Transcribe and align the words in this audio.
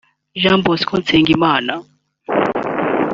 Jean 0.41 0.59
Bosco 0.63 0.93
Nsengimana 1.01 1.73